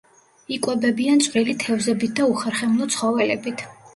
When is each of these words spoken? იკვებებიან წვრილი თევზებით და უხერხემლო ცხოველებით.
იკვებებიან 0.53 1.19
წვრილი 1.25 1.53
თევზებით 1.65 2.17
და 2.21 2.27
უხერხემლო 2.31 2.91
ცხოველებით. 2.97 3.65